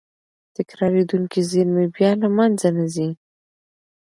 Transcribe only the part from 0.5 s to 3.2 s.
تکرارېدونکې زېرمې بیا له منځه نه ځي.